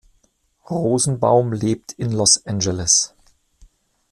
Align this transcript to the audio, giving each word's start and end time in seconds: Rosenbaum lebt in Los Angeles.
Rosenbaum 0.67 1.53
lebt 1.53 1.91
in 1.91 2.11
Los 2.11 2.43
Angeles. 2.47 3.13